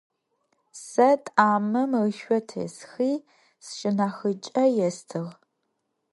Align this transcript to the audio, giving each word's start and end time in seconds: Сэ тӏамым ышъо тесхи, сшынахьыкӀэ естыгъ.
Сэ 0.85 1.09
тӏамым 1.23 1.91
ышъо 2.05 2.39
тесхи, 2.47 3.13
сшынахьыкӀэ 3.65 4.63
естыгъ. 4.87 5.31